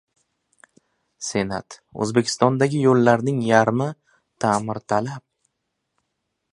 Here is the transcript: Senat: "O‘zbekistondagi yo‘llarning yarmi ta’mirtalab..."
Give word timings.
Senat: 1.25 1.77
"O‘zbekistondagi 2.05 2.81
yo‘llarning 2.87 3.45
yarmi 3.51 3.91
ta’mirtalab..." 4.47 5.27